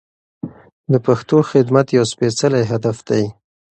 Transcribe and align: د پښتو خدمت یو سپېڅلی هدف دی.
د 0.91 0.93
پښتو 1.05 1.37
خدمت 1.51 1.87
یو 1.97 2.05
سپېڅلی 2.11 2.63
هدف 2.71 2.97
دی. 3.09 3.23